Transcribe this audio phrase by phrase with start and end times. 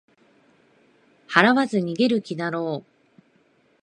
[1.29, 3.21] 払わず逃げる気だろう